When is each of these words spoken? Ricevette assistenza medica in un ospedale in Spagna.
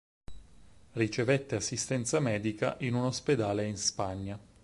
Ricevette 0.93 1.53
assistenza 1.55 2.19
medica 2.19 2.75
in 2.79 2.95
un 2.95 3.03
ospedale 3.03 3.67
in 3.67 3.77
Spagna. 3.77 4.39